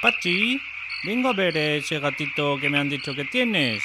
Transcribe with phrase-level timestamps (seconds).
[0.00, 0.60] Pachi,
[1.04, 3.82] vengo a ver ese gatito que me han dicho que tienes.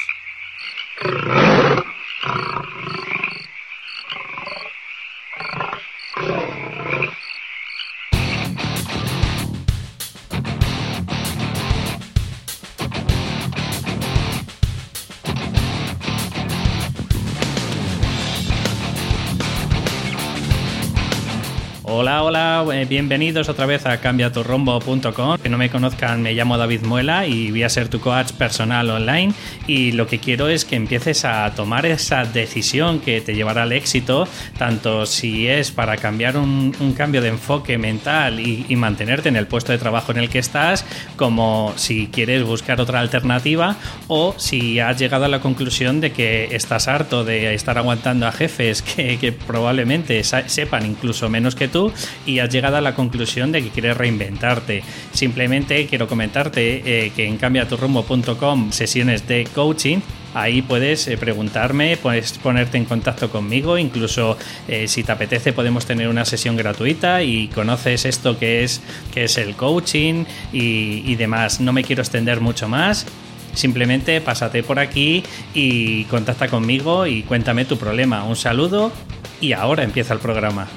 [22.87, 25.37] Bienvenidos otra vez a cambiaturrombo.com.
[25.37, 28.89] Que no me conozcan, me llamo David Muela y voy a ser tu coach personal
[28.89, 29.33] online.
[29.67, 33.71] Y lo que quiero es que empieces a tomar esa decisión que te llevará al
[33.71, 39.47] éxito, tanto si es para cambiar un, cambio de enfoque mental y, mantenerte en el
[39.47, 43.75] puesto de trabajo en el que estás, como si quieres buscar otra alternativa
[44.07, 48.31] o si has llegado a la conclusión de que estás harto de estar aguantando a
[48.31, 51.93] jefes que, que probablemente sepan incluso menos que tú
[52.25, 54.83] y has llegado la conclusión de que quieres reinventarte.
[55.11, 59.99] Simplemente quiero comentarte eh, que en cambiaturrumbo.com sesiones de coaching
[60.33, 64.37] Ahí puedes eh, preguntarme, puedes ponerte en contacto conmigo, incluso
[64.67, 68.81] eh, si te apetece podemos tener una sesión gratuita y conoces esto que es,
[69.13, 70.23] que es el coaching
[70.53, 71.59] y, y demás.
[71.59, 73.05] No me quiero extender mucho más.
[73.53, 75.23] Simplemente pásate por aquí
[75.53, 78.23] y contacta conmigo y cuéntame tu problema.
[78.23, 78.93] Un saludo
[79.41, 80.67] y ahora empieza el programa.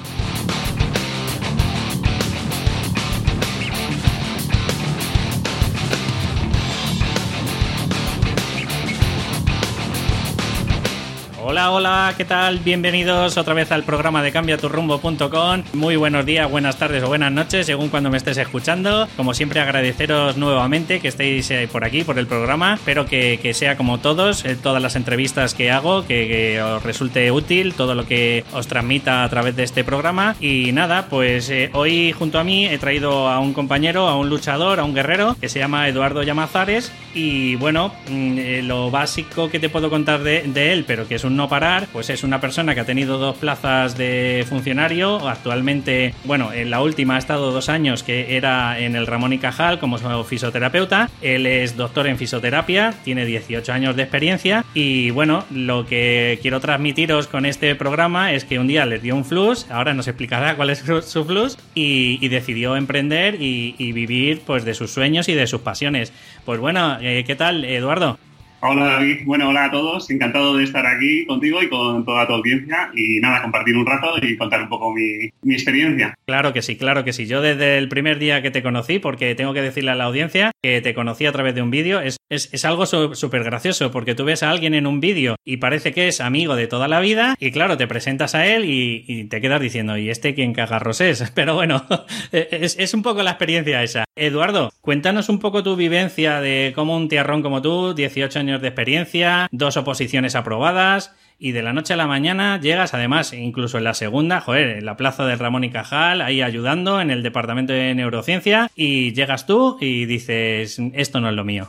[11.54, 12.58] Hola, hola, ¿qué tal?
[12.58, 15.62] Bienvenidos otra vez al programa de cambiaturrumbo.com.
[15.74, 19.06] Muy buenos días, buenas tardes o buenas noches, según cuando me estés escuchando.
[19.16, 22.74] Como siempre, agradeceros nuevamente que estéis eh, por aquí, por el programa.
[22.74, 27.30] Espero que, que sea como todos, eh, todas las entrevistas que hago, que, os resulte
[27.30, 30.34] útil todo lo que os transmita a través de este programa.
[30.40, 34.28] Y nada, pues eh, hoy junto a mí he traído a un compañero, a un
[34.28, 36.90] luchador, a un guerrero, que se llama Eduardo Llamazares.
[37.14, 41.22] Y bueno, mm, lo básico que te puedo contar de, de él, pero que es
[41.22, 45.28] un parar, pues es una persona que ha tenido dos plazas de funcionario.
[45.28, 49.38] Actualmente, bueno, en la última ha estado dos años que era en el Ramón y
[49.38, 51.10] Cajal como fisioterapeuta.
[51.22, 56.60] Él es doctor en fisioterapia, tiene 18 años de experiencia y bueno, lo que quiero
[56.60, 60.56] transmitiros con este programa es que un día les dio un flux, ahora nos explicará
[60.56, 64.90] cuál es su, su flux y, y decidió emprender y, y vivir pues de sus
[64.90, 66.12] sueños y de sus pasiones.
[66.44, 68.18] Pues bueno, eh, ¿qué tal, Eduardo?
[68.66, 72.32] Hola David, bueno, hola a todos, encantado de estar aquí contigo y con toda tu
[72.32, 76.14] audiencia y nada, compartir un rato y contar un poco mi, experiencia.
[76.24, 77.26] Claro que sí, claro que sí.
[77.26, 80.50] Yo desde el primer día que te conocí, porque tengo que decirle a la audiencia
[80.62, 84.14] que te conocí a través de un vídeo, es, es, es, algo súper gracioso porque
[84.14, 87.00] tú ves a alguien en un vídeo y parece que es amigo de toda la
[87.00, 91.02] vida y claro, te presentas a él y, te quedas diciendo, ¿y este quién cagarros
[91.02, 91.30] es?
[91.34, 91.84] Pero bueno,
[92.32, 94.04] es, es un poco la experiencia esa.
[94.16, 98.68] Eduardo, cuéntanos un poco tu vivencia de cómo un tiarrón como tú, 18 años de
[98.68, 103.84] experiencia, dos oposiciones aprobadas y de la noche a la mañana llegas, además, incluso en
[103.84, 107.72] la segunda, joder, en la plaza del Ramón y Cajal, ahí ayudando en el departamento
[107.72, 111.68] de neurociencia y llegas tú y dices, esto no es lo mío.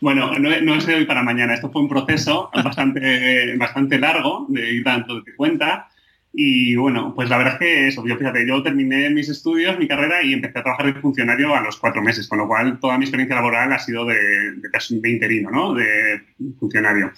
[0.00, 4.74] Bueno, no, es de hoy para mañana, esto fue un proceso bastante, bastante largo de
[4.74, 5.88] ir dando cuenta.
[6.32, 9.88] Y bueno, pues la verdad es que eso, yo fíjate, yo terminé mis estudios, mi
[9.88, 12.98] carrera y empecé a trabajar de funcionario a los cuatro meses, con lo cual toda
[12.98, 15.74] mi experiencia laboral ha sido de, de, de interino, ¿no?
[15.74, 16.20] De
[16.60, 17.12] funcionario.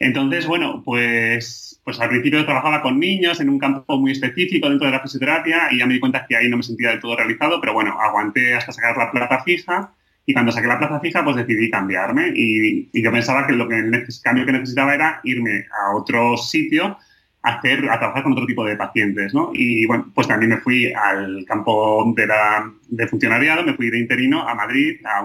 [0.00, 4.86] Entonces, bueno, pues, pues al principio trabajaba con niños en un campo muy específico dentro
[4.86, 7.16] de la fisioterapia y ya me di cuenta que ahí no me sentía del todo
[7.16, 9.92] realizado, pero bueno, aguanté hasta sacar la plaza fija
[10.26, 13.68] y cuando saqué la plaza fija, pues decidí cambiarme y, y yo pensaba que lo
[13.68, 16.96] que el cambio que necesitaba era irme a otro sitio
[17.44, 19.50] hacer, a trabajar con otro tipo de pacientes, ¿no?
[19.52, 24.54] Y bueno, pues también me fui al campo de, funcionariado, me fui de interino a
[24.54, 25.22] Madrid, a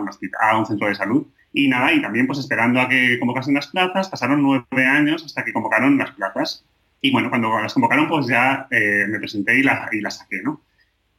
[0.57, 1.25] un, centro de salud.
[1.53, 5.45] Y nada, y también pues esperando a que convocasen las plazas, pasaron nueve años hasta
[5.45, 6.65] que convocaron las plazas.
[7.01, 10.61] Y bueno, cuando las convocaron, pues ya eh, me presenté y las la saqué, ¿no?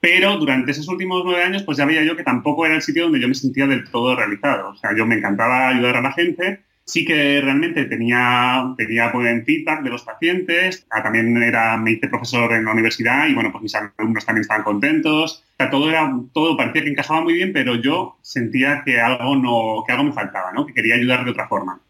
[0.00, 3.04] Pero durante esos últimos nueve años, pues ya veía yo que tampoco era el sitio
[3.04, 4.70] donde yo me sentía del todo realizado.
[4.70, 9.44] O sea, yo me encantaba ayudar a la gente, sí que realmente tenía, tenía buen
[9.44, 13.50] feedback de los pacientes, ah, también era, me hice profesor en la universidad y bueno,
[13.52, 17.74] pues mis alumnos también estaban contentos, todo era, todo parecía que encajaba muy bien, pero
[17.74, 20.52] yo sentía que algo no, que algo me faltaba.
[20.66, 21.80] Que quería ayudar de otra forma.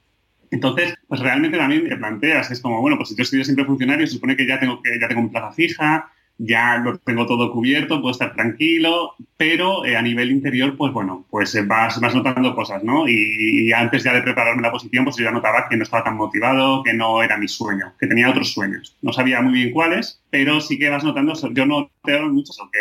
[0.50, 4.06] Entonces, pues realmente también te planteas, es como, bueno, pues si yo estoy siempre funcionario,
[4.06, 6.10] se supone que ya tengo que, ya tengo mi plaza fija,
[6.42, 11.26] ya lo tengo todo cubierto, puedo estar tranquilo, pero eh, a nivel interior, pues bueno,
[11.28, 13.06] pues eh, vas, vas notando cosas, ¿no?
[13.06, 16.16] Y, antes ya de prepararme la posición, pues yo ya notaba que no estaba tan
[16.16, 18.96] motivado, que no era mi sueño, que tenía otros sueños.
[19.02, 22.78] No sabía muy bien cuáles, pero sí que vas notando, yo noté mucho eso, que,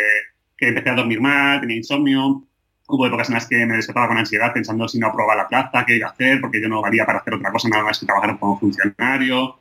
[0.56, 2.46] que empecé a dormir mal, tenía insomnio,
[2.92, 5.84] Hubo épocas en las que me despertaba con ansiedad pensando si no aprobaba la plaza,
[5.86, 8.06] qué iba a hacer, porque yo no valía para hacer otra cosa nada más que
[8.06, 9.59] trabajar como funcionario.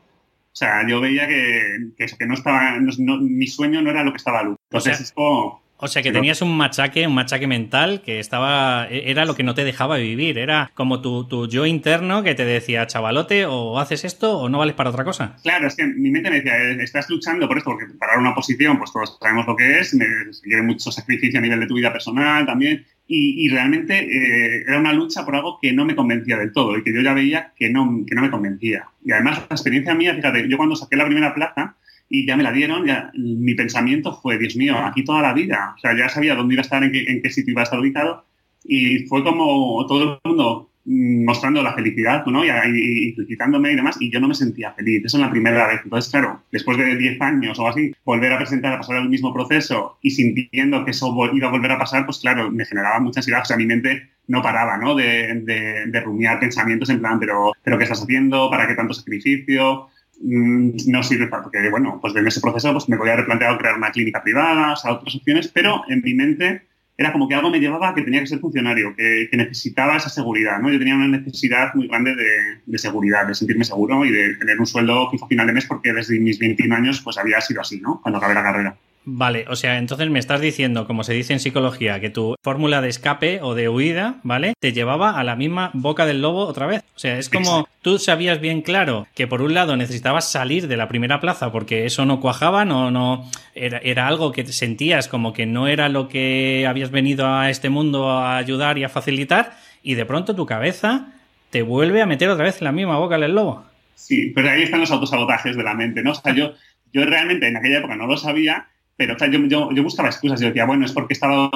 [0.59, 4.17] O sea, yo veía que, que, que no estaba, mi sueño no era lo que
[4.17, 4.57] estaba luz.
[4.69, 9.09] Entonces, es como, o sea que tenías un machaque, un machaque mental que estaba, e,
[9.09, 12.43] era lo que no te dejaba vivir, era como tu, tu, yo interno que te
[12.45, 15.37] decía, chavalote, o haces esto o no vales para otra cosa.
[15.41, 18.35] Claro, es que mi mente me decía, eh, estás luchando por esto, porque parar una
[18.35, 21.75] posición, pues todos sabemos lo que es, me requiere mucho sacrificio a nivel de tu
[21.75, 25.95] vida personal también, y, y realmente eh, era una lucha por algo que no me
[25.95, 28.85] convencía del todo y que yo ya veía que no, que no me convencía.
[29.03, 31.75] Y además la experiencia mía, fíjate, yo cuando saqué la primera plaza,
[32.09, 35.75] y ya me la dieron, ya mi pensamiento fue, Dios mío, aquí toda la vida.
[35.77, 37.65] O sea, ya sabía dónde iba a estar, en qué, en qué sitio iba a
[37.65, 38.25] estar ubicado
[38.63, 42.43] y fue como todo el mundo mm, mostrando la felicidad, ¿no?
[42.43, 45.03] Y, y, felicitándome y demás, y yo no me sentía feliz.
[45.05, 45.81] Eso es la primera vez.
[45.83, 49.31] Entonces, claro, después de 10 años o así, volver a presentar, a pasar el mismo
[49.33, 53.19] proceso y sintiendo que eso iba a volver a pasar, pues claro, me generaba mucha
[53.19, 53.41] ansiedad.
[53.41, 54.95] O sea, mi mente no paraba, ¿no?
[54.95, 58.49] De, de, de rumiar pensamientos en plan, pero, pero ¿qué estás haciendo?
[58.49, 59.89] ¿Para qué tanto sacrificio?
[60.21, 63.57] Mm, no sirve para, porque bueno, pues en ese proceso pues me voy a replantear
[63.57, 66.63] crear una clínica privada, o sea, otras opciones, pero en mi mente
[66.97, 70.09] era como que algo me llevaba a que tenía que ser funcionario, que, necesitaba esa
[70.09, 70.69] seguridad, ¿no?
[70.69, 74.59] Yo tenía una necesidad muy grande de, de, seguridad, de sentirme seguro y de tener
[74.59, 77.61] un sueldo fijo a final de mes porque desde mis 21 años pues había sido
[77.61, 78.01] así, ¿no?
[78.01, 78.77] Cuando acabé la carrera.
[79.11, 82.79] Vale, o sea, entonces me estás diciendo, como se dice en psicología, que tu fórmula
[82.79, 84.53] de escape o de huida, ¿vale?
[84.59, 86.83] Te llevaba a la misma boca del lobo otra vez.
[86.95, 90.77] O sea, es como tú sabías bien claro que por un lado necesitabas salir de
[90.77, 95.33] la primera plaza porque eso no cuajaba, no, no, era, era algo que sentías como
[95.33, 99.57] que no era lo que habías venido a este mundo a ayudar y a facilitar,
[99.81, 101.07] y de pronto tu cabeza
[101.49, 103.65] te vuelve a meter otra vez en la misma boca del lobo.
[103.95, 106.11] Sí, pero ahí están los autosabotajes de la mente, ¿no?
[106.11, 106.53] O sea, yo,
[106.93, 108.67] yo realmente en aquella época no lo sabía
[108.99, 109.15] pero
[109.47, 110.41] yo, yo, buscaba excusas.
[110.41, 111.49] Yo decía, bueno, es porque he estado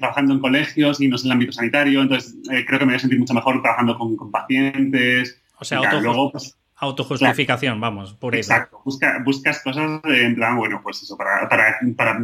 [0.00, 2.90] trabajando en colegios y no es en el ámbito sanitario, entonces eh, creo que me
[2.90, 5.40] voy a sentir mucho mejor trabajando con, con pacientes.
[5.60, 8.52] O sea, luego, pues, autojustificación, vamos, por eso.
[8.52, 12.18] Exacto, Busca, buscas cosas de, en plan, bueno, pues eso, para, para, para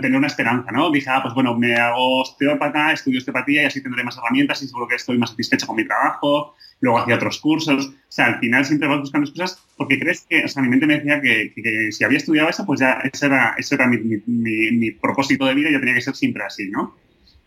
[0.00, 0.88] tener una esperanza, ¿no?
[0.92, 4.68] Dije, ah, pues bueno, me hago osteópata, estudio osteopatía y así tendré más herramientas y
[4.68, 7.86] seguro que estoy más satisfecho con mi trabajo luego hacía otros cursos.
[7.86, 10.86] O sea, al final siempre vas buscando cosas porque crees que, o sea, mi mente
[10.86, 15.46] me decía que, si había estudiado eso, pues ya ese era, ese era mi, propósito
[15.46, 16.96] de vida ya tenía que ser siempre así, ¿no?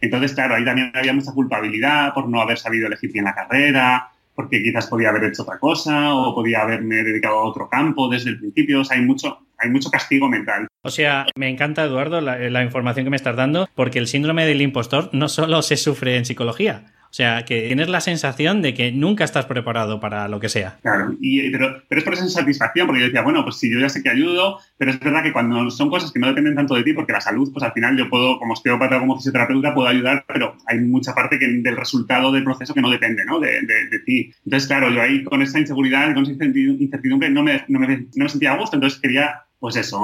[0.02, 4.12] Entonces, claro, ahí también había mucha culpabilidad por no haber sabido elegir bien la carrera,
[4.34, 8.30] porque quizás podía haber hecho otra cosa o podía haberme dedicado a otro campo desde
[8.30, 8.80] el principio.
[8.80, 10.68] O sea, hay mucho, hay mucho castigo mental.
[10.84, 14.62] O sea, me encanta, Eduardo, la información que me estás dando, porque el síndrome del
[14.62, 18.92] impostor no solo se sufre en psicología, o sea, que tienes la sensación de que
[18.92, 20.78] nunca estás preparado para lo que sea.
[20.84, 21.18] Claro,
[21.52, 24.10] pero, es por esa insatisfacción, porque yo decía, bueno, pues sí, yo ya sé que
[24.10, 27.14] ayudo, pero es verdad que cuando son cosas que no dependen tanto de ti, porque
[27.14, 30.80] la salud, pues al final yo puedo, como osteópata, como fisioterapeuta, puedo ayudar, pero hay
[30.82, 33.40] mucha parte que, del resultado del proceso que no depende, ¿no?
[33.40, 34.32] De, de, ti.
[34.46, 38.24] Entonces, claro, yo ahí con esa inseguridad, con esa incertidumbre, no me, no me, no
[38.24, 40.00] me sentía a gusto, entonces quería, pues eso,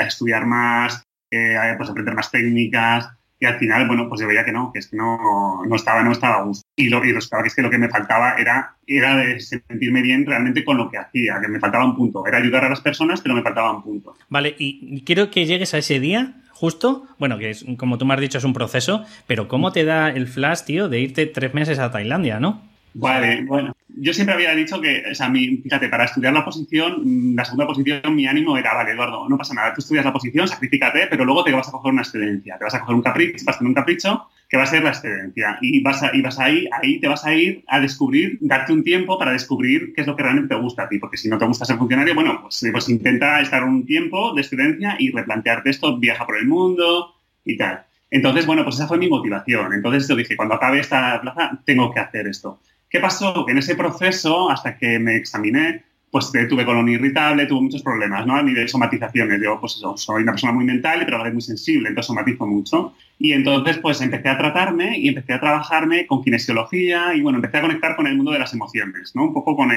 [0.00, 1.02] estudiar más,
[1.32, 4.78] eh, pues aprender más técnicas, y al final, bueno, pues yo veía que no, que
[4.78, 6.66] es que no, no estaba, no estaba a gusto.
[6.76, 10.02] Y lo, y lo que es que lo que me faltaba era, era de sentirme
[10.02, 12.26] bien realmente con lo que hacía, que me faltaba un punto.
[12.26, 14.14] Era ayudar a las personas, pero me faltaba un punto.
[14.28, 18.14] Vale, y quiero que llegues a ese día justo, bueno, que es, como tú me
[18.14, 21.52] has dicho es un proceso, pero ¿cómo te da el flash, tío, de irte tres
[21.52, 22.62] meses a Tailandia, no?
[22.98, 23.76] Vale, bueno.
[23.88, 27.66] Yo siempre había dicho que, o sea, mi, fíjate, para estudiar la posición, la segunda
[27.66, 31.24] posición, mi ánimo era, vale, Eduardo, no pasa nada, tú estudias la posición, sacrifícate, pero
[31.24, 33.58] luego te vas a coger una excedencia, te vas a coger un capricho, vas a
[33.58, 35.58] tener un capricho que va a ser la excedencia.
[35.60, 38.82] Y vas, a, y vas ahí, ahí te vas a ir a descubrir, darte un
[38.82, 41.36] tiempo para descubrir qué es lo que realmente te gusta a ti, porque si no
[41.36, 45.70] te gusta ser funcionario, bueno, pues, pues intenta estar un tiempo de excedencia y replantearte
[45.70, 47.84] esto, viaja por el mundo y tal.
[48.10, 49.72] Entonces, bueno, pues esa fue mi motivación.
[49.72, 52.60] Entonces yo dije, cuando acabe esta plaza, tengo que hacer esto.
[52.96, 53.44] ¿Qué pasó?
[53.44, 58.26] Que en ese proceso, hasta que me examiné, pues tuve colon irritable, tuve muchos problemas,
[58.26, 58.34] ¿no?
[58.34, 59.38] A nivel somatizaciones.
[59.42, 62.94] Yo, pues eso, soy una persona muy mental, pero a muy sensible, entonces somatizo mucho.
[63.18, 67.58] Y entonces, pues empecé a tratarme y empecé a trabajarme con kinesiología y, bueno, empecé
[67.58, 69.24] a conectar con el mundo de las emociones, ¿no?
[69.24, 69.68] Un poco con,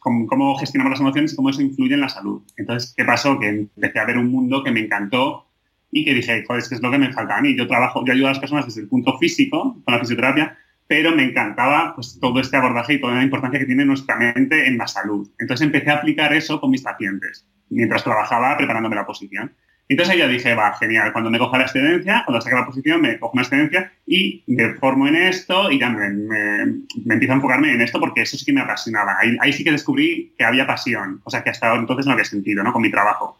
[0.00, 2.42] con, cómo gestionamos las emociones y cómo eso influye en la salud.
[2.56, 3.38] Entonces, ¿qué pasó?
[3.38, 5.46] Que empecé a ver un mundo que me encantó
[5.92, 7.56] y que dije, joder, es que es lo que me falta a mí.
[7.56, 10.58] Yo trabajo, yo ayudo a las personas desde el punto físico, con la fisioterapia,
[10.90, 14.66] pero me encantaba pues, todo este abordaje y toda la importancia que tiene nuestra mente
[14.66, 15.30] en la salud.
[15.38, 19.52] Entonces empecé a aplicar eso con mis pacientes, mientras trabajaba preparándome la posición.
[19.88, 23.20] Entonces ya dije, va, genial, cuando me coja la excedencia, cuando saque la posición, me
[23.20, 27.72] cojo una excedencia y me formo en esto y ya me, me, empiezo a enfocarme
[27.72, 29.16] en esto porque eso sí que me apasionaba.
[29.20, 32.24] Ahí, ahí, sí que descubrí que había pasión, o sea que hasta entonces no había
[32.24, 32.72] sentido, ¿no?
[32.72, 33.38] Con mi trabajo.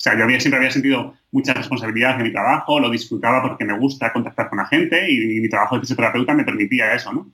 [0.00, 3.78] O sea, yo siempre había sentido mucha responsabilidad en mi trabajo, lo disfrutaba porque me
[3.78, 7.30] gusta contactar con la gente y, mi trabajo de fisioterapeuta me permitía eso, ¿no?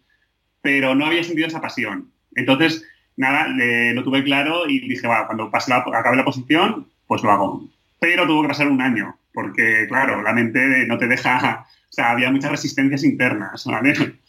[0.62, 2.10] Pero no había sentido esa pasión.
[2.34, 2.84] Entonces,
[3.16, 3.46] nada,
[3.94, 7.68] lo tuve claro y dije, va, cuando pase la, acabe la posición, pues lo hago.
[8.00, 12.10] Pero tuvo que pasar un año, porque, claro, la mente no te deja, o sea,
[12.10, 13.94] había muchas resistencias internas, ¿vale?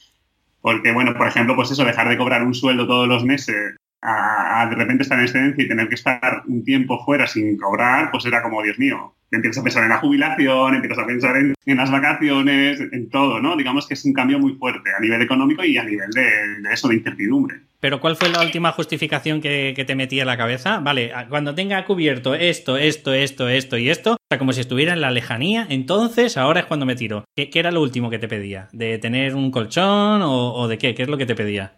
[0.61, 4.67] Porque, bueno, por ejemplo, pues eso, dejar de cobrar un sueldo todos los meses a,
[4.69, 8.25] de repente estar en excedencia y tener que estar un tiempo fuera sin cobrar, pues
[8.25, 11.91] era como, Dios mío, empiezas a pensar en la jubilación, empiezas a pensar en, las
[11.91, 13.57] vacaciones, en todo, ¿no?
[13.57, 16.87] Digamos que es un cambio muy fuerte a nivel económico y a nivel de, eso,
[16.87, 17.57] de incertidumbre.
[17.79, 20.79] Pero ¿cuál fue la última justificación que, te metía en la cabeza?
[20.79, 24.93] Vale, cuando tenga cubierto esto, esto, esto, esto y esto, o sea, como si estuviera
[24.93, 27.25] en la lejanía, entonces ahora es cuando me tiro.
[27.35, 28.69] ¿Qué, era lo último que te pedía?
[28.71, 30.95] ¿De tener un colchón o, o de qué?
[30.95, 31.73] ¿Qué es lo que te pedía?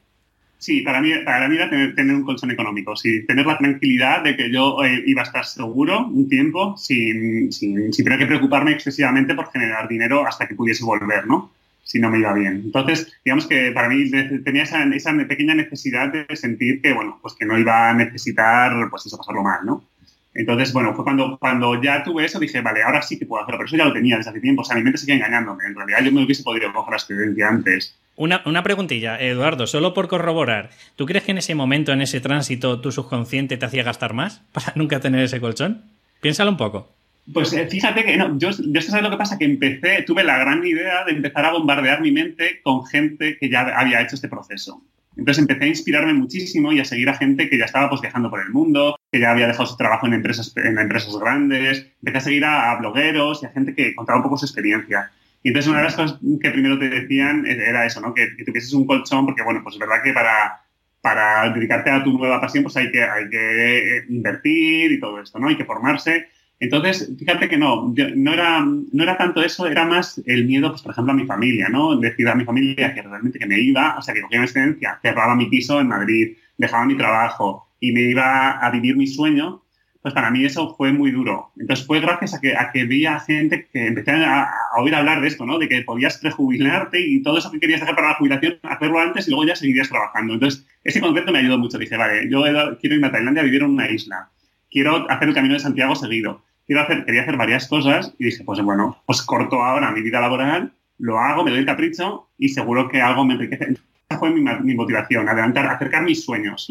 [0.59, 4.35] Sí, para mí, para mí era tener, un colchón económico, sí, tener la tranquilidad de
[4.35, 8.73] que yo eh, iba a estar seguro un tiempo sin, sin, sin, tener que preocuparme
[8.73, 11.53] excesivamente por generar dinero hasta que pudiese volver, ¿no?
[11.83, 12.61] Si no me iba bien.
[12.65, 14.11] Entonces, digamos que para mí
[14.43, 18.89] tenía esa, esa pequeña necesidad de sentir que, bueno, pues que no iba a necesitar,
[18.89, 19.85] pues eso, pasarlo mal, ¿no?
[20.33, 23.59] Entonces, bueno, fue cuando, cuando ya tuve eso, dije, vale, ahora sí que puedo hacerlo,
[23.59, 25.75] pero eso ya lo tenía desde hace tiempo, o sea, mi mente sigue engañándome, en
[25.75, 27.99] realidad yo me hubiese podido coger la experiencia antes.
[28.15, 30.71] Una, una, preguntilla, Eduardo, solo por corroborar.
[30.97, 34.41] ¿Tú crees que en ese momento, en ese tránsito, tu subconsciente te hacía gastar más
[34.51, 35.83] para nunca tener ese colchón?
[36.21, 36.93] Piénsalo un poco.
[37.33, 40.37] Pues eh, fíjate que no, yo, yo sabes lo que pasa, que empecé, tuve la
[40.37, 44.27] gran idea de empezar a bombardear mi mente con gente que ya había hecho este
[44.27, 44.81] proceso.
[45.19, 48.29] Entonces empecé a inspirarme muchísimo y a seguir a gente que ya estaba pues viajando
[48.29, 51.91] por el mundo, que ya había dejado su trabajo en empresas, en empresas grandes.
[51.97, 55.11] Empecé a seguir a, blogueros y a gente que contaba un poco su experiencia.
[55.43, 58.13] Y entonces una de las cosas que primero te decían era eso, ¿no?
[58.13, 60.61] Que, que tuvieses un colchón, porque bueno, pues es verdad que para,
[61.01, 65.21] para dedicarte a tu nueva pasión, pues hay que, hay que eh, invertir y todo
[65.21, 65.49] esto, ¿no?
[65.49, 66.27] Hay que formarse.
[66.59, 70.81] Entonces, fíjate que no, no era, no era tanto eso, era más el miedo, pues
[70.81, 71.95] por ejemplo, a mi familia, ¿no?
[71.95, 74.99] Decir a mi familia que realmente que me iba, o sea, que cogía mi excedencia,
[75.01, 79.63] cerraba mi piso en Madrid, dejaba mi trabajo y me iba a vivir mi sueño,
[80.01, 81.51] pues para mí eso fue muy duro.
[81.57, 85.21] Entonces fue gracias a que, a que vi a gente que empecé a, oír hablar
[85.21, 85.59] de esto, ¿no?
[85.59, 89.27] De que podías prejubilarte y todo eso que querías hacer para la jubilación, hacerlo antes
[89.27, 90.33] y luego ya seguirías trabajando.
[90.33, 91.77] Entonces, ese concepto me ayudó mucho.
[91.77, 92.43] Dije, vale, yo
[92.79, 94.29] quiero irme a Tailandia a vivir en una isla.
[94.71, 96.43] Quiero hacer el Camino de Santiago seguido.
[96.69, 100.21] Quiero hacer, quería hacer varias cosas y dije, pues bueno, pues corto ahora mi vida
[100.21, 103.75] laboral, lo hago, me doy el capricho y seguro que algo me enriquece.
[104.19, 106.67] Fue mi, motivación, adelantar, acercar mis sueños,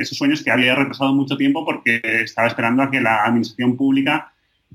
[0.00, 4.32] esos sueños que había retrasado mucho tiempo porque estaba esperando a que la administración pública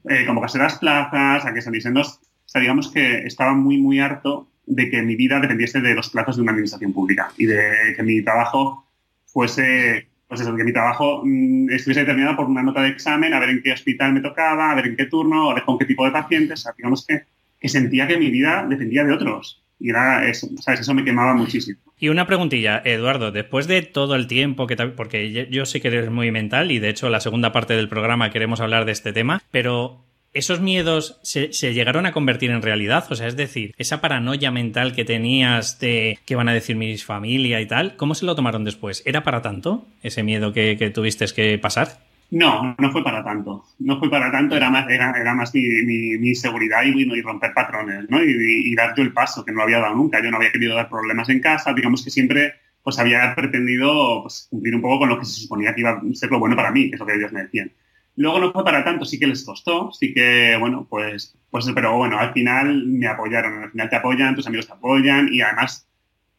[0.08, 2.08] eh, convocase las plazas, a que saliesen los...
[2.14, 2.20] O
[2.54, 6.38] sea, digamos que estaba muy, muy harto de que mi vida dependiese de los plazos
[6.38, 8.88] de una administración pública y de que mi trabajo
[9.26, 13.40] fuese, pues eso, que mi trabajo mm, estuviese determinado por una nota de examen, a
[13.40, 15.86] ver en qué hospital me tocaba, a ver en qué turno, a ver con qué
[15.86, 16.60] tipo de pacientes.
[16.60, 17.24] O sea, digamos que,
[17.70, 19.64] sentía que mi vida dependía de otros.
[19.80, 20.50] Y era eso.
[20.68, 21.80] Eso me quemaba muchísimo.
[22.00, 24.76] Y una preguntilla, Eduardo, después de todo el tiempo que...
[24.76, 28.32] Porque yo sé que eres muy mental y de hecho la segunda parte del programa
[28.32, 33.06] queremos hablar de este tema, pero ¿esos miedos se, llegaron a convertir en realidad?
[33.10, 37.06] O sea, es decir, esa paranoia mental que tenías de qué van a decir mis
[37.06, 39.04] familia y tal, ¿cómo se lo tomaron después?
[39.06, 42.00] ¿Era para tanto ese miedo que, tuviste que pasar?
[42.32, 43.64] No, no fue para tanto.
[43.80, 48.10] No fue para tanto, era más, era, más mi, mi, seguridad y, y, romper patrones,
[48.10, 48.24] ¿no?
[48.24, 50.22] Y, y, dar yo el paso, que no lo había dado nunca.
[50.22, 54.48] Yo no había querido dar problemas en casa, digamos que siempre pues había pretendido pues,
[54.50, 56.72] cumplir un poco con lo que se suponía que iba a ser lo bueno para
[56.72, 57.72] mí, que es lo que ellos me decían.
[58.16, 61.98] Luego no fue para tanto, sí que les costó, sí que, bueno, pues, pues, pero
[61.98, 65.88] bueno, al final me apoyaron, al final te apoyan, tus amigos te apoyan y además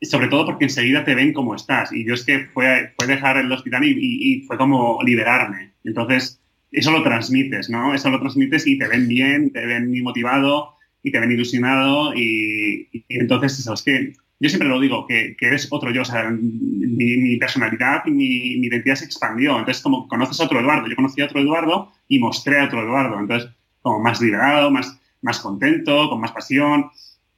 [0.05, 1.93] sobre todo porque enseguida te ven como estás.
[1.93, 5.73] Y yo es que fue, fue dejar el hospital y, fue como liberarme.
[5.85, 6.41] Entonces,
[6.73, 7.95] eso lo transmites, ¿no?
[7.95, 12.15] Eso lo transmites y te ven bien, te ven motivado y te ven ilusionado.
[12.15, 14.13] Y, entonces, eso es que
[14.45, 16.03] yo siempre lo digo, que, que eres otro yo.
[16.03, 19.59] O sea, mi, personalidad y mi, mi, identidad se expandió.
[19.59, 22.83] Entonces, como conoces a otro Eduardo, yo conocí a otro Eduardo y mostré a otro
[22.83, 23.19] Eduardo.
[23.19, 26.91] Entonces, como más liberado, más, más contento, con más pasión.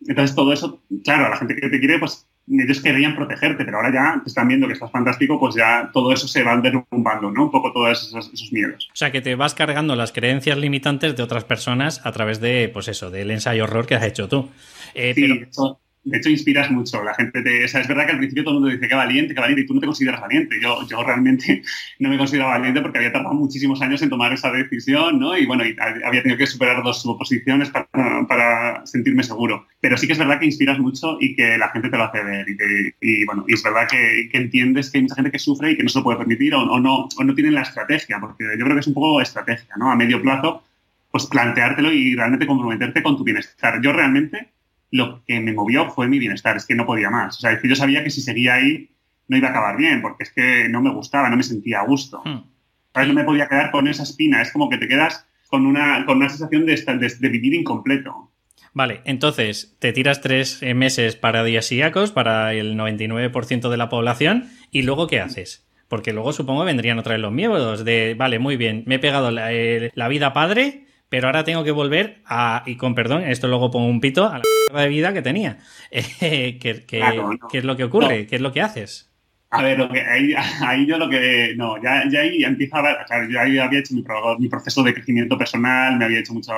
[0.05, 3.77] Entonces, todo eso, claro, a la gente que te quiere, pues ellos querían protegerte, pero
[3.77, 7.31] ahora ya te están viendo que estás fantástico, pues ya todo eso se va derrumbando,
[7.31, 7.45] ¿no?
[7.45, 8.89] Un poco todos esos, miedos.
[8.93, 12.69] O sea, que te vas cargando las creencias limitantes de otras personas a través de,
[12.69, 14.49] pues eso, del ensayo horror que has hecho tú.
[14.95, 15.27] Eh, sí,
[16.07, 17.03] de hecho, inspiras mucho.
[17.03, 17.63] La gente te.
[17.63, 19.67] O es verdad que al principio todo el mundo dice que valiente, que valiente, y
[19.67, 20.55] tú no te consideras valiente.
[20.63, 21.63] Yo, yo realmente
[21.99, 25.37] no me considero valiente porque había tardado muchísimos años en tomar esa decisión, ¿no?
[25.37, 25.65] Y bueno,
[26.05, 27.89] había tenido que superar dos oposiciones para,
[28.29, 29.67] para, sentirme seguro.
[29.81, 32.23] Pero sí que es verdad que inspiras mucho y que la gente te lo hace
[32.23, 32.47] ver.
[33.01, 35.77] Y, bueno, y es verdad que, que, entiendes que hay mucha gente que sufre y
[35.77, 38.45] que no se lo puede permitir o, o, no, o no tienen la estrategia, porque
[38.57, 39.91] yo creo que es un poco estrategia, ¿no?
[39.91, 40.63] A medio plazo
[41.11, 43.81] pues planteártelo y realmente comprometerte con tu bienestar.
[43.83, 44.51] Yo realmente
[44.91, 47.37] lo que me movió fue mi bienestar, es que no podía más.
[47.37, 48.91] O sea, es que yo sabía que si seguía ahí
[49.29, 51.87] no iba a acabar bien, porque es que no me gustaba, no me sentía a
[51.87, 52.23] gusto.
[52.25, 52.45] Hmm.
[52.95, 56.17] No me podía quedar con esa espina, es como que te quedas con una, con
[56.17, 56.75] una sensación de,
[57.21, 58.33] de, vivir incompleto.
[58.73, 65.07] Vale, entonces te tiras tres meses paradisíacos para el 99% de la población y luego
[65.07, 65.67] ¿qué haces?
[65.89, 69.31] Porque luego supongo vendrían otra vez los miedos de, vale, muy bien, me he pegado
[69.31, 73.71] la, eh, vida padre, pero ahora tengo que volver a, y con perdón, esto luego
[73.71, 74.41] pongo un pito, a
[74.73, 75.59] la de vida que tenía.
[75.91, 76.59] ¿qué,
[77.53, 78.27] es lo que ocurre?
[78.27, 79.13] ¿Qué es lo que haces?
[79.51, 79.89] A ver,
[80.61, 81.55] ahí, yo lo que.
[81.57, 82.97] No, ya, ya ahí empieza a ver.
[83.07, 86.53] Claro, yo ahí había hecho mi, proceso de crecimiento personal, me había hecho mucho,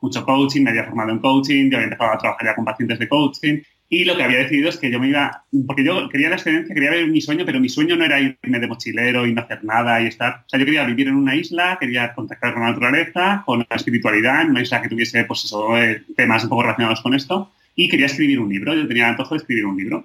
[0.00, 2.98] mucho coaching, me había formado en coaching, yo había empezado a trabajar ya con pacientes
[2.98, 3.62] de coaching.
[3.88, 5.44] Y lo que había decidido es que yo me iba.
[5.66, 8.58] Porque yo quería la experiencia, quería ver mi sueño, pero mi sueño no era irme
[8.58, 10.42] de mochilero y no hacer nada y estar.
[10.46, 13.76] O sea, yo quería vivir en una isla, quería contactar con la naturaleza, con la
[13.76, 17.52] espiritualidad, en una isla que tuviese, pues eso, eh, temas un poco relacionados con esto.
[17.76, 18.74] Y quería escribir un libro.
[18.74, 20.04] Yo tenía antojo de escribir un libro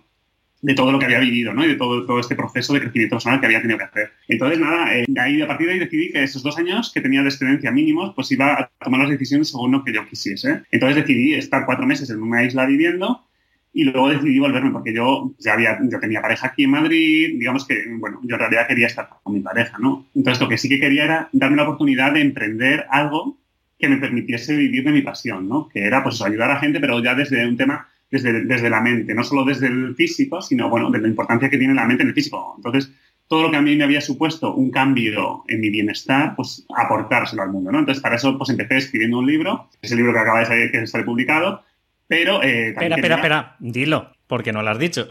[0.62, 1.66] de todo lo que había vivido, ¿no?
[1.66, 4.12] Y de todo, todo este proceso de crecimiento personal que había tenido que hacer.
[4.28, 7.24] Entonces, nada, eh, ahí, a partir de ahí decidí que esos dos años que tenía
[7.24, 10.62] de excedencia mínimos, pues iba a tomar las decisiones según lo que yo quisiese.
[10.70, 13.26] Entonces decidí estar cuatro meses en una isla viviendo
[13.74, 17.66] y luego decidí volverme porque yo ya había, yo tenía pareja aquí en Madrid, digamos
[17.66, 20.08] que, bueno, yo en realidad quería estar con mi pareja, ¿no?
[20.14, 23.38] Entonces lo que sí que quería era darme la oportunidad de emprender algo
[23.80, 25.70] que me permitiese vivir de mi pasión, ¿no?
[25.70, 29.24] Que era, pues, ayudar a gente, pero ya desde un tema desde, la mente, no
[29.24, 32.16] solo desde el físico, sino bueno, de la importancia que tiene la mente en el
[32.16, 32.54] físico.
[32.58, 32.92] Entonces,
[33.28, 37.44] todo lo que a mí me había supuesto un cambio en mi bienestar, pues aportárselo
[37.44, 37.80] al mundo, ¿no?
[37.80, 40.82] Entonces, para eso, pues empecé escribiendo un libro, ese libro que acaba de salir, que
[40.82, 41.64] estar publicado,
[42.12, 42.44] pero...
[42.44, 45.08] Eh, espera, espera, espera, dilo, porque no lo has dicho.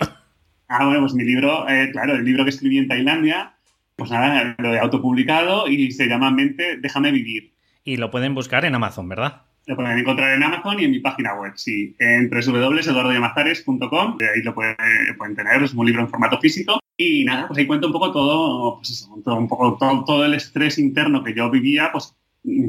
[0.68, 3.54] Ah, bueno, pues mi libro, eh, claro, el libro que escribí en Tailandia,
[3.96, 7.54] pues nada, lo he autopublicado y se llama Mente, déjame vivir.
[7.84, 9.42] Y lo pueden buscar en Amazon, ¿verdad?
[9.64, 14.18] Lo pueden encontrar en Amazon y en mi página web, sí, en www.eduardoyamazares.com.
[14.20, 14.76] Ahí lo pueden,
[15.34, 16.80] tener, es un libro en formato físico.
[16.98, 20.34] Y nada, pues ahí cuento un poco todo, pues eso, todo, un poco todo, el
[20.34, 22.14] estrés interno que yo vivía, pues,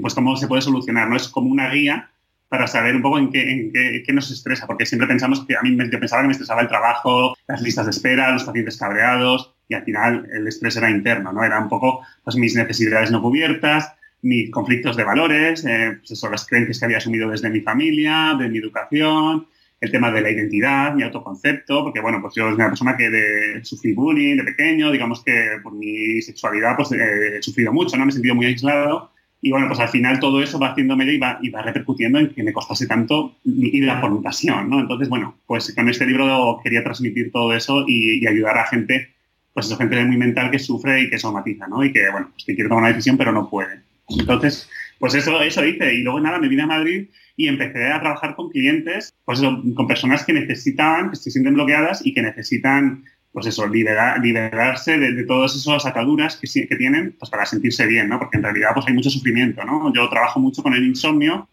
[0.01, 1.17] pues cómo se puede solucionar, ¿no?
[1.17, 2.11] Es como una guía
[2.51, 5.61] para saber un poco en qué, en qué, nos estresa, porque siempre pensamos que a
[5.61, 9.53] mí yo pensaba que me estresaba el trabajo, las listas de espera, los pacientes cabreados,
[9.69, 11.45] y al final el estrés era interno, ¿no?
[11.45, 16.29] Era un poco pues mis necesidades no cubiertas, mis conflictos de valores, eh, pues eso,
[16.29, 19.47] las creencias que había asumido desde mi familia, de mi educación,
[19.79, 23.09] el tema de la identidad, mi autoconcepto, porque bueno, pues yo soy una persona que
[23.09, 27.95] de, sufrí bullying de pequeño, digamos que por mi sexualidad pues eh, he sufrido mucho,
[27.95, 28.03] ¿no?
[28.03, 29.10] Me he sentido muy aislado
[29.41, 32.29] y bueno, pues al final todo eso va haciéndome y va, y va repercutiendo en
[32.29, 34.79] que me costase tanto ir a por mi pasión, ¿no?
[34.79, 39.09] Entonces, bueno, pues con este libro quería transmitir todo eso y, ayudar a gente,
[39.53, 41.83] pues eso, gente muy mental que sufre y que somatiza, ¿no?
[41.83, 43.81] Y que, bueno, pues que quiere tomar una decisión pero no puede.
[44.09, 45.95] Entonces, pues eso, eso hice.
[45.95, 49.63] Y luego nada, me vine a Madrid y empecé a trabajar con clientes, pues eso,
[49.73, 55.23] con personas que necesitan, que se sienten bloqueadas y que necesitan, pues eso, liberarse de,
[55.23, 58.19] todas esas ataduras que, que tienen, pues para sentirse bien, ¿no?
[58.19, 59.93] Porque en realidad, pues hay mucho sufrimiento, ¿no?
[59.93, 61.47] Yo trabajo mucho con el insomnio,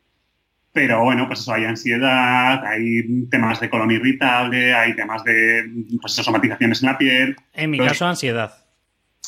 [0.73, 6.15] pero bueno, pues eso, hay ansiedad, hay temas de colon irritable, hay temas de, pues
[6.15, 7.37] somatizaciones en la piel.
[7.55, 8.53] En mi caso, ansiedad.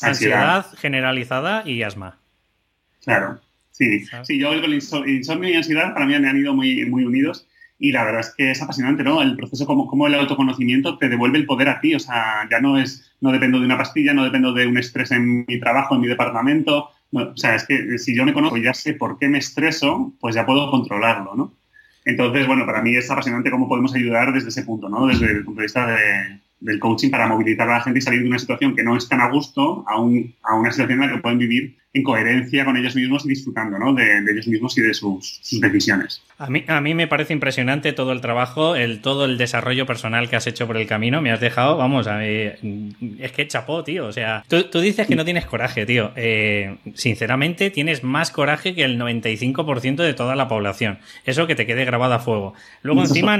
[0.01, 2.19] ansiedad generalizada y asma.
[3.03, 3.39] Claro,
[3.71, 4.05] sí.
[4.23, 7.47] Sí, yo el insomnio y ansiedad para mí me han ido muy, muy unidos
[7.81, 9.23] y la verdad es que es apasionante, ¿no?
[9.23, 12.61] El proceso como, como el autoconocimiento te devuelve el poder a ti, o sea, ya
[12.61, 15.95] no es, no dependo de una pastilla, no dependo de un estrés en mi trabajo,
[15.95, 19.27] en mi departamento, o sea, es que si yo me conozco ya sé por qué
[19.27, 21.53] me estreso, pues ya puedo controlarlo, ¿no?
[22.05, 25.07] Entonces, bueno, para mí es apasionante cómo podemos ayudar desde ese punto, ¿no?
[25.07, 28.21] Desde el punto de vista de, del coaching para movilizar a la gente y salir
[28.21, 31.09] de una situación que no es tan a gusto a, un, a una situación en
[31.09, 33.93] la que pueden vivir en coherencia con ellos mismos y disfrutando ¿no?
[33.93, 36.23] de, ellos mismos y de sus, decisiones.
[36.37, 40.29] A mí, a mí me parece impresionante todo el trabajo, el, todo el desarrollo personal
[40.29, 41.21] que has hecho por el camino.
[41.21, 44.05] Me has dejado, vamos, a es que chapó, tío.
[44.05, 46.11] O sea, tú, dices que no tienes coraje, tío.
[46.15, 50.99] Eh, sinceramente, tienes más coraje que el 95% de toda la población.
[51.25, 52.53] Eso que te quede grabado a fuego.
[52.83, 53.39] Luego encima...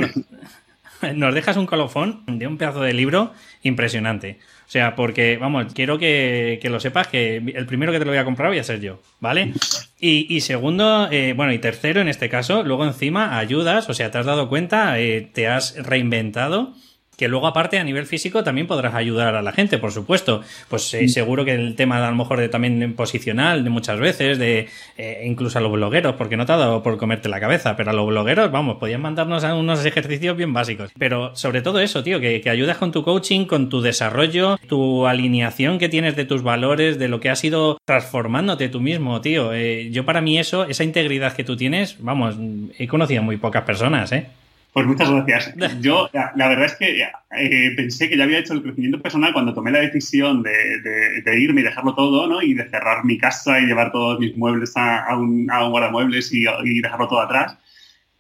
[1.16, 3.34] nos dejas un colofón de un pedazo de libro
[3.64, 4.40] impresionante.
[4.68, 8.20] O sea, porque, vamos, quiero que, lo sepas que el primero que te lo voy
[8.20, 9.54] a comprar voy a ser yo, ¿vale?
[10.00, 14.18] Y, segundo, eh, bueno, y tercero en este caso, luego encima ayudas, o sea, te
[14.18, 16.74] has dado cuenta, eh, te has reinventado
[17.22, 20.42] que luego aparte a nivel físico también podrás ayudar a la gente, por supuesto.
[20.70, 24.40] Pues eh, seguro que el tema a lo mejor de también posicional de muchas veces,
[24.40, 27.76] de eh, incluso a los blogueros, porque no te ha dado por comerte la cabeza,
[27.76, 30.90] pero a los blogueros, vamos, podían mandarnos a unos ejercicios bien básicos.
[30.98, 35.06] Pero sobre todo eso, tío, que, que ayudas con tu coaching, con tu desarrollo, tu
[35.06, 39.54] alineación que tienes de tus valores, de lo que has ido transformándote tú mismo, tío.
[39.54, 42.36] Eh, yo para mí eso, esa integridad que tú tienes, vamos,
[42.80, 44.26] he conocido muy pocas personas, ¿eh?
[44.74, 45.54] Pues muchas gracias.
[45.82, 49.54] Yo, la, verdad es que eh, pensé que ya había hecho el crecimiento personal cuando
[49.54, 52.42] tomé la decisión de, irme y dejarlo todo, ¿no?
[52.42, 56.32] Y de cerrar mi casa y llevar todos mis muebles a, un, a un guardamuebles
[56.34, 57.58] y, y, dejarlo todo atrás.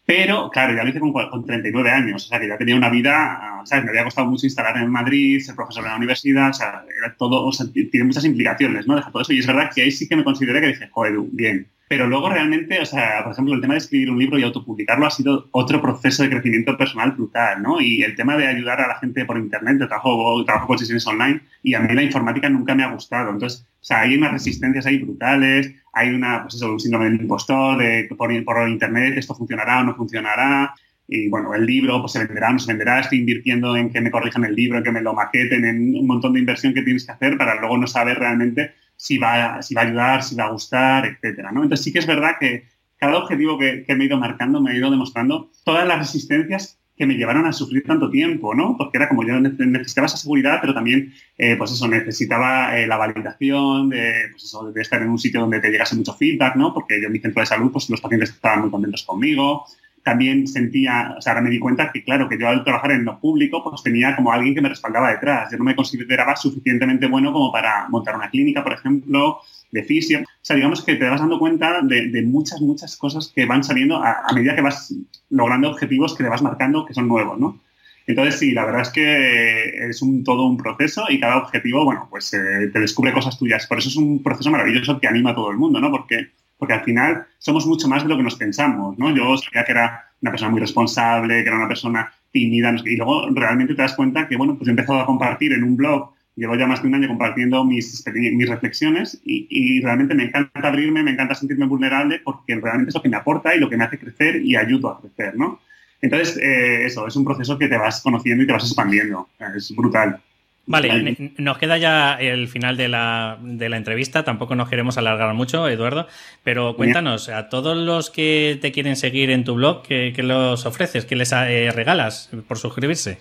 [0.05, 2.89] Pero, claro, ya lo hice con, con, 39 años, o sea, que ya tenía una
[2.89, 3.85] vida, ¿sabes?
[3.85, 7.15] Me había costado mucho instalar en Madrid, ser profesor en la universidad, o sea, era
[7.15, 8.95] todo, o sea, tiene muchas implicaciones, ¿no?
[8.95, 9.33] Dejar todo eso.
[9.33, 12.29] Y es verdad que ahí sí que me consideré que dije, joder, bien, pero luego
[12.29, 15.49] realmente, o sea, por ejemplo, el tema de escribir un libro y autopublicarlo ha sido
[15.51, 17.81] otro proceso de crecimiento personal brutal, ¿no?
[17.81, 21.05] Y el tema de ayudar a la gente por internet, de trabajo, trabajo con sesiones
[21.05, 23.31] online, y a mí la informática nunca me ha gustado.
[23.31, 27.21] Entonces, o sea, hay unas resistencias ahí brutales, hay una, pues eso, un síndrome del
[27.21, 30.73] impostor, de por, por internet esto funcionará o no funcionará.
[31.08, 32.99] Y bueno, el libro pues se venderá o no se venderá.
[33.01, 36.08] Estoy invirtiendo en que me corrijan el libro, en que me lo maqueten, en un
[36.08, 39.73] montón de inversión que tienes que hacer para luego no saber realmente si va, si
[39.73, 41.63] va a ayudar, si va a gustar, etcétera, ¿no?
[41.63, 42.65] Entonces sí que es verdad que
[42.97, 47.07] cada objetivo que, me he ido marcando me ha ido demostrando todas las resistencias que
[47.07, 48.77] me llevaron a sufrir tanto tiempo, ¿no?
[48.77, 52.95] Porque era como yo necesitaba esa seguridad, pero también, eh, pues eso, necesitaba eh, la
[52.95, 56.75] validación de, pues de estar en un sitio donde te llegase mucho feedback, ¿no?
[56.75, 59.65] Porque yo en mi centro de salud, pues los pacientes estaban muy contentos conmigo,
[60.03, 63.05] también sentía, o sea, ahora me di cuenta que, claro, que yo al trabajar en
[63.05, 65.51] lo público, pues tenía como alguien que me respaldaba detrás.
[65.51, 69.39] Yo no me consideraba suficientemente bueno como para montar una clínica, por ejemplo,
[69.71, 70.19] de fisio.
[70.21, 73.97] O sea, digamos que te vas dando cuenta de, muchas, muchas cosas que van saliendo
[74.03, 74.93] a, medida que vas
[75.29, 77.59] logrando objetivos que te vas marcando que son nuevos, ¿no?
[78.07, 82.07] Entonces, sí, la verdad es que es un, todo un proceso y cada objetivo, bueno,
[82.09, 83.67] pues eh, te descubre cosas tuyas.
[83.67, 85.91] Por eso es un proceso maravilloso que anima a todo el mundo, ¿no?
[85.91, 86.31] Porque
[86.62, 89.10] porque al final somos mucho más de lo que nos pensamos, ¿no?
[89.15, 93.28] Yo sabía que era una persona muy responsable, que era una persona tímida, y luego
[93.32, 96.56] realmente te das cuenta que, bueno, pues he empezado a compartir en un blog, llevo
[96.56, 98.04] ya más de un año compartiendo mis,
[98.47, 103.10] reflexiones y, realmente me encanta abrirme, me encanta sentirme vulnerable porque realmente es lo que
[103.10, 105.62] me aporta y lo que me hace crecer y ayudo a crecer, ¿no?
[106.00, 109.76] Entonces, eh, eso, es un proceso que te vas conociendo y te vas expandiendo, es
[109.76, 110.21] brutal.
[110.67, 115.34] Vale, nos queda ya el final de la, de la, entrevista, tampoco nos queremos alargar
[115.34, 116.08] mucho, Eduardo,
[116.43, 121.06] pero cuéntanos, a todos los que te quieren seguir en tu blog, ¿qué, los ofreces?
[121.06, 123.17] ¿Qué les eh, regalas por suscribirse?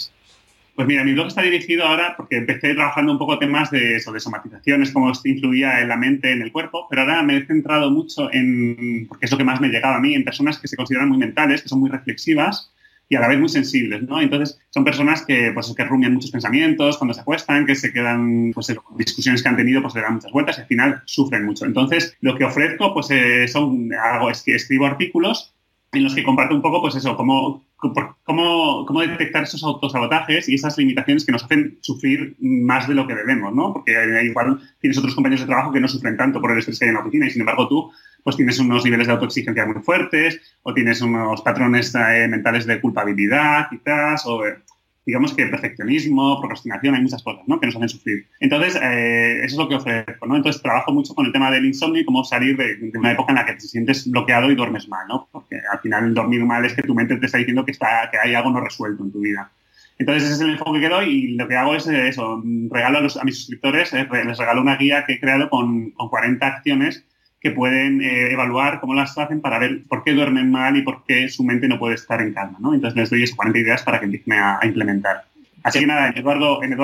[0.74, 4.12] Pues mira, mi blog está dirigido ahora porque empecé trabajando un poco temas de eso,
[4.12, 7.46] de somatizaciones, cómo esto influía en la mente, en el cuerpo, pero ahora me he
[7.46, 10.68] centrado mucho en, porque es lo que más me llegaba a mí, en personas que
[10.68, 12.72] se consideran muy mentales, que son muy reflexivas
[13.10, 14.20] y a la vez muy sensibles, ¿no?
[14.20, 18.52] Entonces, son personas que, pues, que rumian muchos pensamientos cuando se acuestan, que se quedan,
[18.54, 21.66] pues, discusiones que han tenido, pues, le dan muchas vueltas y al final sufren mucho.
[21.66, 25.52] Entonces, lo que ofrezco, pues, eh, son, hago, es que escribo artículos
[25.92, 30.54] en los que comparto un poco, pues, eso, cómo, cómo, cómo detectar esos autosabotajes y
[30.54, 33.72] esas limitaciones que nos hacen sufrir más de lo que debemos, ¿no?
[33.72, 33.92] Porque
[34.24, 36.88] igual tienes otros compañeros de trabajo que no sufren tanto por el estrés que hay
[36.90, 37.90] en la oficina y, sin embargo, tú
[38.22, 42.80] pues tienes unos niveles de autoexigencia muy fuertes o tienes unos patrones eh, mentales de
[42.80, 44.58] culpabilidad, quizás, o eh,
[45.06, 47.58] digamos que perfeccionismo, procrastinación, hay muchas cosas ¿no?
[47.58, 48.26] que nos hacen sufrir.
[48.38, 50.26] Entonces, eh, eso es lo que ofrezco.
[50.26, 50.36] ¿no?
[50.36, 53.36] Entonces, trabajo mucho con el tema del insomnio y cómo salir de, una época en
[53.36, 55.28] la que te sientes bloqueado y duermes mal, ¿no?
[55.32, 58.18] porque al final dormir mal es que tu mente te está diciendo que, está, que
[58.18, 59.50] hay algo no resuelto en tu vida.
[59.98, 63.24] Entonces ese es el enfoque que doy y lo que hago es eso, regalo a,
[63.24, 67.04] mis suscriptores, les regalo una guía que he creado con, con 40 acciones
[67.40, 71.04] que pueden eh, evaluar cómo las hacen para ver por qué duermen mal y por
[71.04, 72.74] qué su mente no puede estar en calma, ¿no?
[72.74, 75.24] Entonces les doy esas 40 ideas para que empiecen a, implementar.
[75.62, 76.76] Así que nada, en, Eduardo, en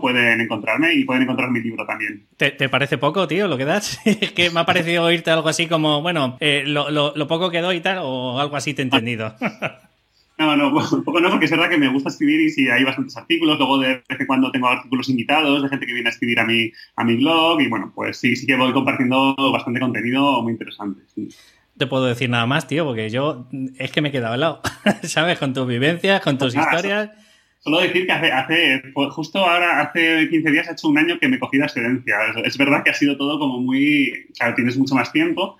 [0.00, 2.24] pueden encontrarme y pueden encontrar mi libro también.
[2.36, 4.00] ¿Te, parece poco, tío, lo que das?
[4.04, 7.60] es que me ha parecido oírte algo así como, bueno, eh, lo, lo, poco que
[7.60, 9.34] doy y tal, o algo así te he entendido.
[10.36, 12.84] No, no, un poco no, porque es verdad que me gusta escribir y sí, hay
[12.84, 13.58] bastantes artículos.
[13.58, 16.44] Luego de vez en cuando tengo artículos invitados de gente que viene a escribir a
[16.44, 20.52] mi, a mi blog y bueno, pues sí, sí que voy compartiendo bastante contenido muy
[20.52, 21.02] interesante.
[21.76, 24.60] te puedo decir nada más, tío, porque yo es que me he quedado al lado,
[25.04, 25.38] ¿sabes?
[25.38, 27.10] Con tus vivencias, con tus pues historias.
[27.60, 31.18] Solo decir que hace, hace, pues justo ahora, hace 15 días, ha hecho un año
[31.18, 32.16] que me cogí la excedencia.
[32.44, 35.56] Es verdad que ha sido todo como muy, claro, tienes mucho más tiempo,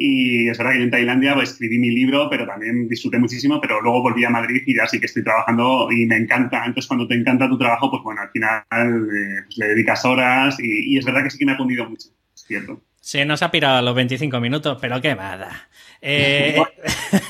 [0.00, 3.60] y es verdad que yo en Tailandia pues, escribí mi libro, pero también disfruté muchísimo,
[3.60, 6.58] pero luego volví a Madrid y ya sí que estoy trabajando y me encanta.
[6.58, 10.56] Entonces, cuando te encanta tu trabajo, pues bueno, al final eh, pues, le dedicas horas
[10.60, 12.80] y, y, es verdad que sí que me ha fundido mucho, es cierto.
[13.08, 15.70] Se nos ha pirado los 25 minutos, pero qué mada.
[16.02, 16.62] Eh,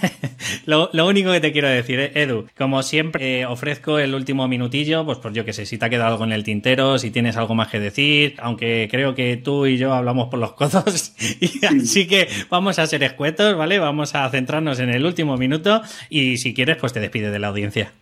[0.66, 5.04] lo, único que te quiero decir, eh, Edu, como siempre eh, ofrezco el último minutillo,
[5.06, 7.36] pues por yo que sé, si te ha quedado algo en el tintero, si tienes
[7.36, 11.64] algo más que decir, aunque creo que tú y yo hablamos por los codos, y
[11.64, 13.78] así que vamos a ser escuetos, ¿vale?
[13.78, 17.46] Vamos a centrarnos en el último minuto y si quieres, pues te despides de la
[17.46, 17.92] audiencia.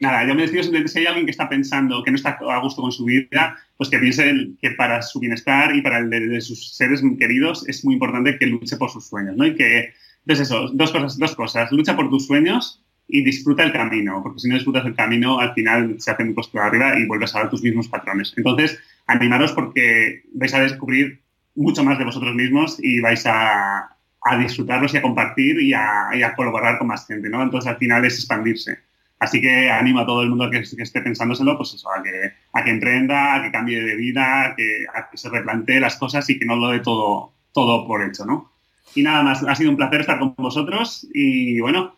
[0.00, 2.80] Nada, yo me despido si hay alguien que está pensando que no está a gusto
[2.80, 6.74] con su vida, pues que piense que para su bienestar y para el de, sus
[6.74, 9.44] seres queridos es muy importante que luche por sus sueños, ¿no?
[9.44, 13.72] Y que, entonces eso, dos cosas, dos cosas, lucha por tus sueños y disfruta el
[13.72, 17.06] camino, porque si no disfrutas el camino, al final se hace un costo arriba y
[17.06, 18.32] vuelves a ver tus mismos patrones.
[18.38, 21.20] Entonces, animaros porque vais a descubrir
[21.54, 26.08] mucho más de vosotros mismos y vais a, a disfrutarlos y a compartir y a,
[26.14, 27.42] y a colaborar con más gente, ¿no?
[27.42, 28.78] Entonces, al final es expandirse.
[29.20, 32.32] Así que animo a todo el mundo que, que, esté pensándoselo, pues eso, a que,
[32.54, 35.96] a que emprenda, a que cambie de vida, a que, a que se replantee las
[35.96, 38.50] cosas y que no lo dé todo, todo por hecho, ¿no?
[38.94, 41.94] Y nada más, ha sido un placer estar con vosotros y bueno,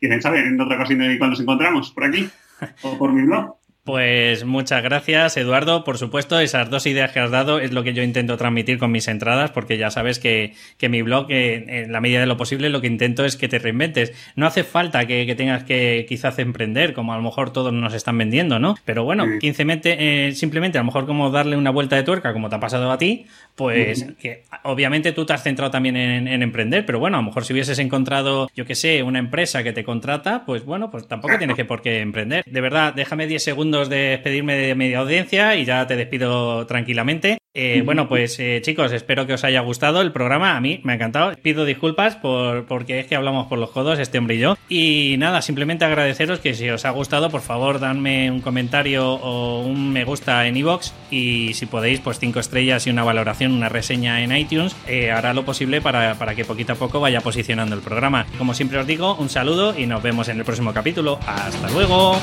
[0.00, 2.28] quién sabe, en otra ocasión cuando nos encontramos, por aquí
[2.82, 3.54] o por mi blog.
[3.84, 5.82] Pues muchas gracias, Eduardo.
[5.82, 8.92] Por supuesto, esas dos ideas que has dado es lo que yo intento transmitir con
[8.92, 12.36] mis entradas, porque ya sabes que, que mi blog, eh, en la medida de lo
[12.36, 14.12] posible, lo que intento es que te reinventes.
[14.36, 17.92] No hace falta que, que tengas que quizás emprender, como a lo mejor todos nos
[17.92, 18.76] están vendiendo, ¿no?
[18.84, 22.48] Pero bueno, 15 eh, simplemente a lo mejor como darle una vuelta de tuerca, como
[22.48, 26.42] te ha pasado a ti, pues que obviamente tú te has centrado también en, en,
[26.42, 29.72] emprender, pero bueno, a lo mejor si hubieses encontrado, yo que sé, una empresa que
[29.72, 32.44] te contrata, pues bueno, pues tampoco tienes que por qué emprender.
[32.46, 37.41] De verdad, déjame 10 segundos de despedirme de media audiencia y ya te despido tranquilamente.
[37.54, 40.56] Eh, bueno, pues eh, chicos, espero que os haya gustado el programa.
[40.56, 41.32] A mí me ha encantado.
[41.42, 44.56] Pido disculpas por, porque es que hablamos por los codos, este hombre y yo.
[44.68, 49.62] Y nada, simplemente agradeceros que si os ha gustado, por favor, dadme un comentario o
[49.62, 50.92] un me gusta en iVoox.
[51.10, 55.34] Y si podéis, pues cinco estrellas y una valoración, una reseña en iTunes, eh, hará
[55.34, 58.26] lo posible para, para que poquito a poco vaya posicionando el programa.
[58.38, 61.18] Como siempre os digo, un saludo y nos vemos en el próximo capítulo.
[61.26, 62.16] ¡Hasta luego!